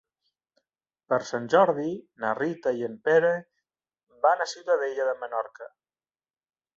[1.11, 1.91] Per Sant Jordi
[2.23, 3.31] na Rita i en Pere
[4.27, 5.69] van a Ciutadella de Menorca.